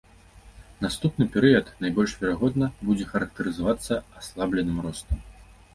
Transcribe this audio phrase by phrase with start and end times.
[0.85, 3.93] Наступны перыяд, найбольш верагодна, будзе характарызавацца
[4.23, 5.19] аслабленым ростам.